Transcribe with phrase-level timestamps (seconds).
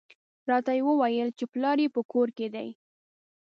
[0.49, 2.67] راته یې وویل چې پلار یې په کور کې دی.